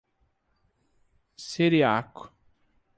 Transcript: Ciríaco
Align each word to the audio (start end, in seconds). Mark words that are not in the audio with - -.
Ciríaco 1.47 2.31